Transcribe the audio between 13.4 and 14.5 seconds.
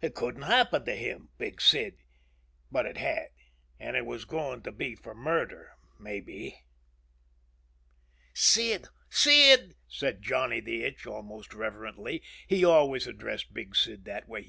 Big Sid that way.